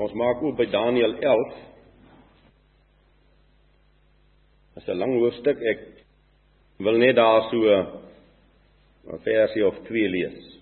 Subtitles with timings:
[0.00, 1.56] Ons maak oop by Daniël 11.
[4.72, 5.58] Dit is 'n lang hoofstuk.
[5.60, 5.80] Ek
[6.78, 7.58] wil net daar so
[9.12, 10.58] 'n versie of twee lees.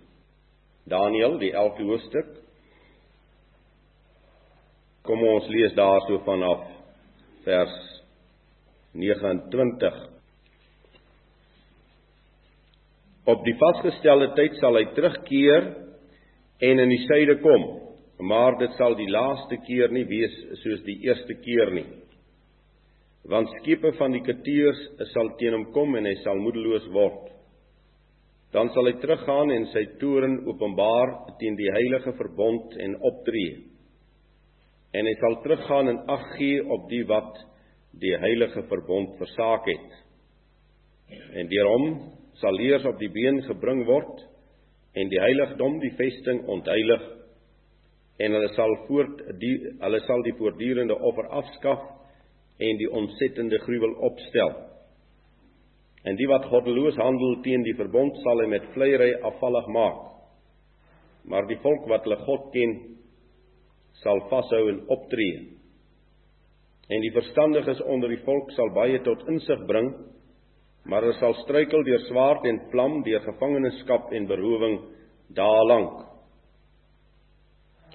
[0.84, 2.26] Daniël, die 11de hoofstuk.
[5.02, 6.66] Kom ons lees daar so vanaf
[7.44, 8.02] vers
[8.92, 10.08] 29.
[13.24, 15.76] Op die vasgestelde tyd sal hy terugkeer
[16.58, 17.89] en in die suide kom,
[18.20, 21.86] maar dit sal die laaste keer nie wees soos die eerste keer nie.
[23.30, 24.80] Want skepe van die kateers
[25.12, 27.28] sal teen hom kom en hy sal moedeloos word.
[28.52, 33.60] Dan sal hy teruggaan en sy toren openbaar teen die heilige verbond en optree.
[34.92, 37.38] En hy sal teruggaan en ag gee op die wat
[38.00, 39.94] die heilige verbond versaak het.
[41.38, 41.86] En deur hom
[42.42, 44.26] sal leers op die been gebring word
[44.98, 47.06] en die heiligdom die vesting ontheilig
[48.20, 51.86] en hulle sal voort die hulle sal die voortdurende offer afskaf
[52.60, 54.52] en die ontsettende gruwel opstel.
[56.04, 60.04] En die wat goddeloos handel teen die verbond sal hy met vleiery afvallig maak.
[61.28, 62.76] Maar die volk wat hulle God ken
[64.02, 65.40] sal vashou en optree.
[66.90, 69.92] En die verstandiges onder die volk sal baie tot insig bring
[70.84, 74.78] maar hulle sal struikel deur swaard en vlam, deur gevangenskap en berowing
[75.36, 76.06] daarlank.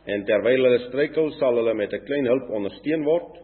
[0.06, 3.40] En terwyl hulle struikel, sal hulle met 'n klein hulp ondersteun word,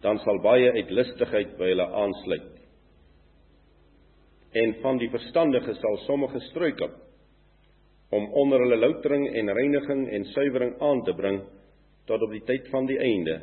[0.00, 2.52] dan sal baie uit lustigheid by hulle aansluit.
[4.52, 6.90] En van die verstandiges sal sommige struikel
[8.14, 11.40] om onder hulle loutering en reiniging en suiwering aan te bring
[12.06, 13.40] tot op die tyd van die einde,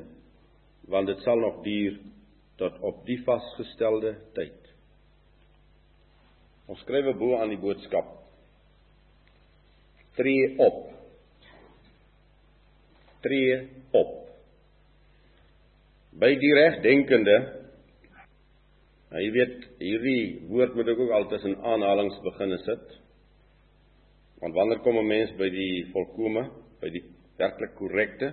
[0.87, 1.99] want dit sal nog duur
[2.61, 4.71] tot op die vasgestelde tyd.
[6.69, 8.13] Ons skryf bo aan die boodskap.
[10.15, 11.00] Tree op.
[13.21, 13.57] Tree
[13.91, 14.17] op.
[16.21, 17.61] By die regdenkende
[19.11, 22.93] Jy weet, hierdie woord moet ek ook altyd in aanhalings begin sit.
[24.39, 26.47] Want wanneer kom 'n mens by die volkome,
[26.79, 27.03] by die
[27.37, 28.31] werklik korrekte?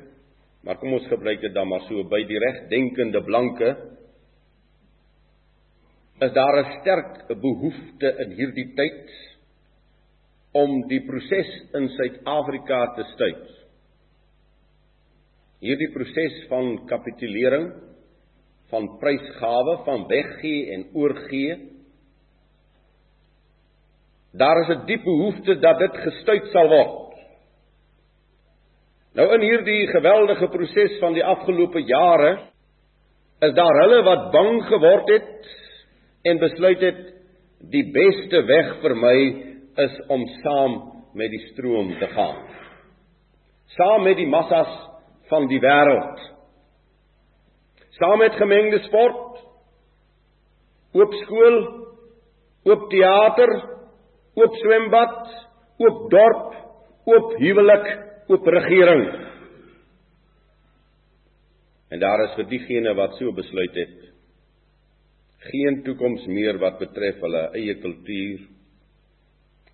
[0.63, 3.77] Maar kom ons gebruik dit dan maar so by die regdenkende blanke
[6.21, 9.11] is daar 'n sterk behoefte in hierdie tyd
[10.53, 13.47] om die proses in Suid-Afrika te stuit.
[15.59, 17.73] Hierdie proses van kapitulering,
[18.71, 21.57] van prysgawe, van weggee en oorgee.
[24.39, 27.15] Daar is 'n diep behoefte dat dit gestuit sal word.
[29.15, 32.39] Nou in hierdie geweldige proses van die afgelope jare
[33.41, 35.49] is daar hulle wat bang geword het
[36.23, 37.01] en besluit het
[37.71, 39.19] die beste weg vir my
[39.77, 40.77] is om saam
[41.15, 42.47] met die stroom te gaan.
[43.67, 44.88] Saam met die massas
[45.31, 46.25] van die wêreld.
[47.99, 49.41] Saam met gemengde sport,
[50.97, 51.59] oop skool,
[52.69, 53.55] oop teater,
[54.39, 55.33] oop swembad,
[55.83, 56.53] oop dorp,
[57.09, 57.89] oop huwelik,
[58.29, 59.07] oop regering.
[61.89, 63.97] En daar is vir diegene wat so besluit het,
[65.49, 68.45] geen toekoms meer wat betref hulle eie kultuur,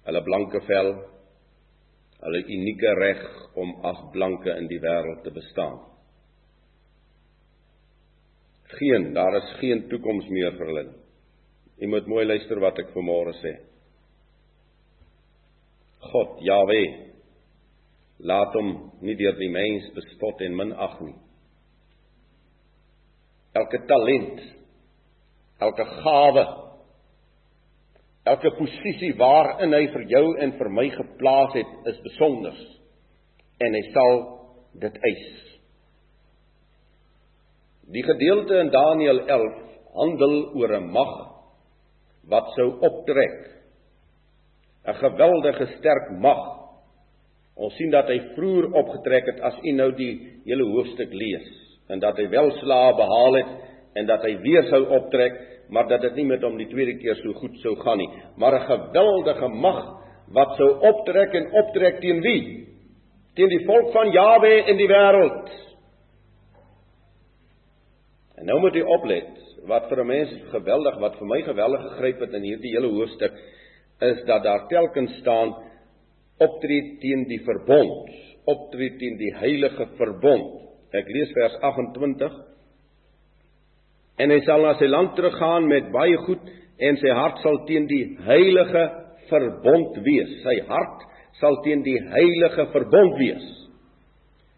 [0.07, 0.93] hulle blanke vel,
[2.25, 3.23] hulle unieke reg
[3.61, 5.81] om as blanke in die wêreld te bestaan.
[8.75, 10.85] Geen, daar is geen toekoms meer vir hulle.
[11.79, 13.53] Jy moet mooi luister wat ek vanmôre sê.
[16.05, 16.81] God, Jahwe,
[18.25, 18.73] laat hom
[19.05, 21.17] nie deur die mens bespot en minag nie.
[23.55, 24.43] Elke talent
[25.63, 26.45] elke gawe
[28.25, 32.57] elke posisie waarin hy vir jou en vir my geplaas het is besonder.
[33.61, 34.23] En hy sal
[34.81, 35.27] dit eis.
[37.95, 39.61] Die gedeelte in Daniël 11
[39.95, 41.13] handel oor 'n mag
[42.29, 43.37] wat sou optrek.
[44.87, 46.43] 'n geweldige sterk mag.
[47.57, 51.47] Ons sien dat hy vroeër opgetrek het as u nou die hele hoofstuk lees
[51.89, 53.53] en dat hy wel slae behaal het
[53.95, 55.37] en dat hy weer sou optrek,
[55.71, 58.55] maar dat dit nie met hom die tweede keer so goed sou gaan nie, maar
[58.55, 59.81] 'n geweldige mag
[60.33, 62.67] wat sou optrek en optrek teen wie?
[63.35, 65.51] Teen die volk van Jawe in die wêreld.
[68.39, 69.35] En nou moet jy oplet,
[69.67, 73.33] wat vir 'n mens geweldig, wat vir my geweldig gegryp het in hierdie hele hoofstuk,
[74.01, 75.55] is dat daar telkens staan
[76.39, 78.11] optree teen die verbond,
[78.45, 80.61] optree teen die heilige verbond.
[80.93, 82.54] Ek lees vers 28
[84.19, 86.45] en hy sal na sy land teruggaan met baie goed
[86.79, 88.85] en sy hart sal teen die heilige
[89.31, 90.31] verbond wees.
[90.45, 91.05] Sy hart
[91.41, 93.45] sal teen die heilige verbond wees.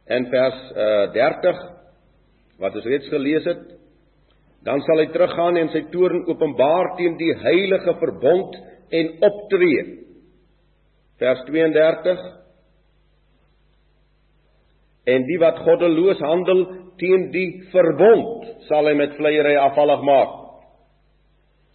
[0.07, 1.63] in vers uh, 30
[2.63, 3.63] wat ons reeds gelees het,
[4.67, 8.55] dan sal hy teruggaan en sy toorn openbaar teen die heilige verbond
[8.95, 9.83] en optree.
[11.21, 12.23] Vers 32
[15.07, 16.65] En die wat goddeloos handel
[17.01, 20.35] teen die verbond sal hy met vleiery afvallig maak.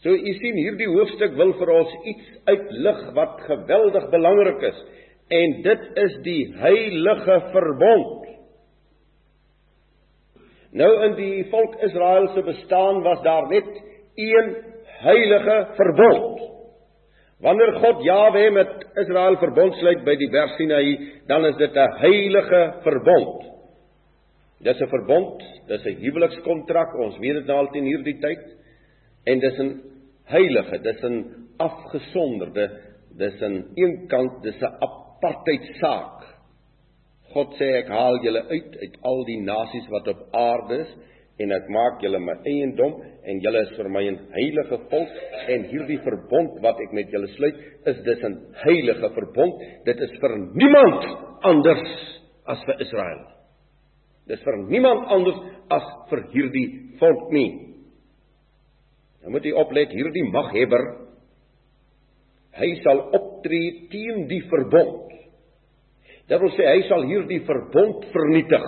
[0.02, 4.82] So u sien hierdie hoofstuk wil vir ons iets uitlig wat geweldig belangrik is
[5.32, 8.26] en dit is die heilige verbond.
[10.72, 13.70] Nou in die volk Israel se bestaan was daar net
[14.16, 14.56] een
[15.06, 16.42] heilige verbond.
[17.42, 20.86] Wanneer God Jahwe met Israel verbond sluit by die berg Sinai,
[21.28, 23.44] dan is dit 'n heilige verbond.
[24.62, 28.44] Dis 'n verbond, dis 'n huwelikskontrak, ons weet dit nou al teen hierdie tyd.
[29.26, 29.82] En dis 'n
[30.26, 32.70] heilige, dis 'n afgesonderde,
[33.18, 36.22] dis 'n eenkant, dis 'n apartheid saak.
[37.34, 40.96] God sê ek haal julle uit uit al die nasies wat op aarde is
[41.42, 45.12] en ek maak julle my eiendom en julle is vir my 'n heilige volk
[45.54, 47.56] en hierdie verbond wat ek met julle sluit
[47.86, 49.54] is dis 'n heilige verbond.
[49.86, 51.04] Dit is vir niemand
[51.44, 51.88] anders
[52.46, 53.26] as vir Israel.
[54.28, 55.40] Dis vir niemand anders
[55.70, 57.52] as vir hierdie volk nie.
[59.22, 61.08] Nou moet jy oplet hierdie maghebber
[62.54, 65.12] hy sal optree teen die verbond.
[66.28, 68.66] Dit wil sê hy sal hierdie verbond vernietig.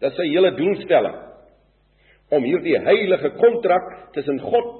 [0.00, 1.25] Dit is sy hele doelstelling
[2.34, 4.72] om hierdie heilige kontrak tussen God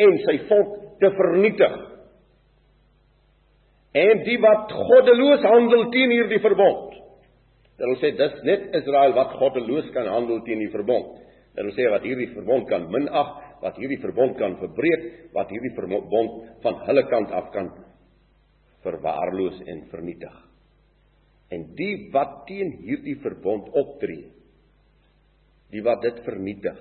[0.00, 1.74] en sy volk te vernietig.
[3.94, 6.94] En die wat goddeloos handel teen hierdie verbond
[7.74, 11.16] Dit wil sê dis net Israel wat goddeloos kan handel teen die verbond.
[11.54, 15.74] Dit wil sê wat hierdie verbond kan minag, wat hierdie verbond kan verbreek, wat hierdie
[15.74, 17.72] verbond van hulle kant af kan
[18.84, 20.34] verwaarloos en vernietig.
[21.54, 24.28] En die wat teen hierdie verbond optree,
[25.74, 26.78] die wat dit vernietig,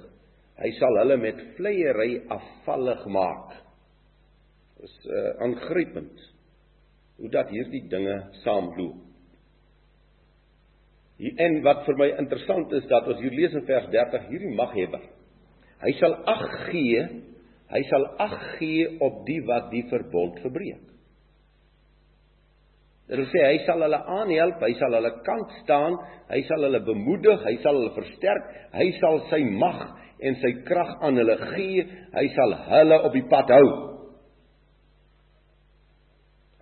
[0.63, 3.57] hy sal hulle met vleiery afvallig maak.
[4.83, 6.30] Is uh, aangrypend
[7.19, 9.01] hoe dat hierdie dinge saamloop.
[11.39, 15.04] En wat vir my interessant is dat ons hier lees in vers 30 hierdie maghebber.
[15.83, 17.04] Hy sal ag gee,
[17.71, 20.92] hy sal ag gee op die wat die verbond verbreek.
[23.07, 25.97] Dit wil sê hy sal hulle aanhelp, hy sal hulle kant staan,
[26.31, 29.81] hy sal hulle bemoedig, hy sal hulle versterk, hy sal sy mag
[30.23, 31.83] en sy krag aan hulle gee,
[32.15, 33.67] hy sal hulle op die pad hou.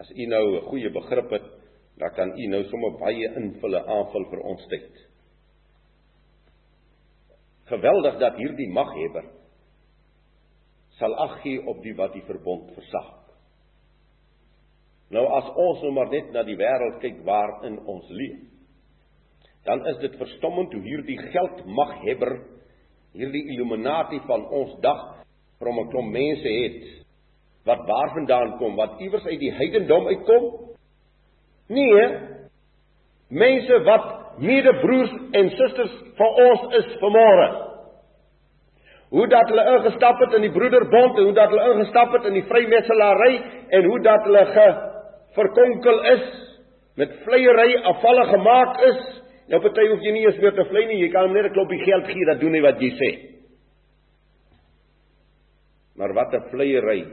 [0.02, 1.62] As u nou 'n goeie begrip het
[2.02, 5.02] dan kan u nou sommer baie invulle aanvul vir ons tyd.
[7.70, 9.28] Geweldig dat hierdie maghebber
[10.98, 13.21] sal ag gee op die wat die verbond versag.
[15.12, 18.40] Nou as ons nou maar net na die wêreld kyk waarin ons leef,
[19.68, 22.32] dan is dit verstommend hoe hierdie geldmaghebber,
[23.14, 25.02] hierdie illuminati van ons dag,
[25.60, 26.82] van 'n klomp mense het
[27.66, 30.72] wat waarvandaan kom, wat iewers uit die heidendom uitkom
[31.72, 32.06] Nee,
[33.30, 34.08] mense wat
[34.44, 37.50] medebroers en susters van ons is vanmôre.
[39.12, 42.38] Hoe dat hulle ingestap het in die broederbond en hoe dat hulle ingestap het in
[42.40, 43.34] die vrymesselary
[43.78, 44.46] en hoe dat hulle
[45.36, 46.26] verkonkel is
[47.00, 49.02] met vleiery afvalle gemaak is.
[49.52, 51.54] Nou party hoef jy nie eens meer te vlei nie, jy kan hom net 'n
[51.54, 53.12] klompie geld gee dat doen hy wat jy sê.
[55.96, 57.06] Maar wat 'n vleiery.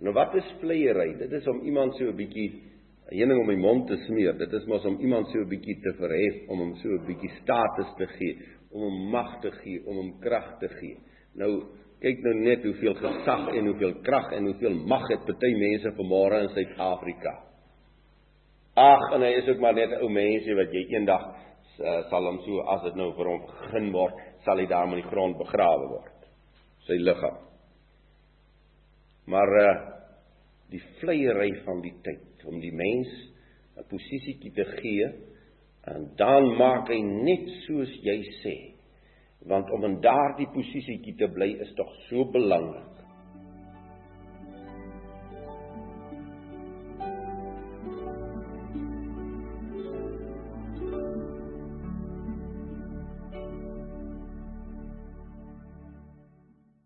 [0.00, 1.16] Nou wat is vleiery?
[1.18, 2.62] Dit is om iemand so 'n bietjie
[3.10, 4.36] heuning om die mond te smeer.
[4.38, 7.30] Dit is mos om iemand so 'n bietjie te verhef, om hom so 'n bietjie
[7.42, 8.38] status te gee,
[8.70, 10.96] om hom mag te gee, om hom krag te gee.
[11.34, 11.64] Nou
[12.02, 16.44] kyk nou net hoeveel gesag en hoeveel krag en hoeveel mag het party mense vanmôre
[16.44, 17.34] in Suid-Afrika.
[18.78, 21.24] Ag, en hy is ook maar net 'n ou mensie wat jy eendag
[21.80, 24.14] uh, sal hom so as dit nou vir hom begin word,
[24.44, 26.28] sal hy daar in die grond begrawe word.
[26.86, 27.38] Sy liggaam.
[29.26, 29.74] Maar uh,
[30.70, 33.08] die vleiery van die tyd om die mens
[33.76, 35.06] 'n posisietjie te gee
[35.86, 38.77] en dan maak hy net soos jy sê
[39.46, 42.97] want om in daardie posisietjie te bly is tog so belangrik